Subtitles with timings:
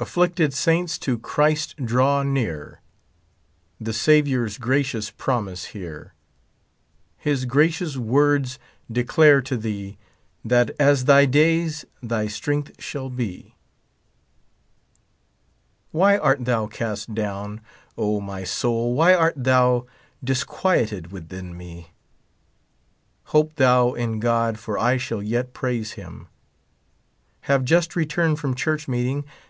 [0.00, 2.80] Afflicted saint^J to ChristidrJivv near,
[3.78, 6.14] The Saviour's gracious promise hear;
[7.18, 8.58] His gracious words
[8.90, 9.98] declare to thee.
[10.44, 13.54] 'I'll it as thy days, thy strength shall be.
[15.94, 17.60] Wh}' art thou cast down,
[17.96, 19.86] Omy soul, why art thou
[20.24, 21.92] dis quieted within me?
[23.24, 26.26] Hope thou in God, for I shall yet praise him.
[27.42, 29.24] Have just returned from church meeting.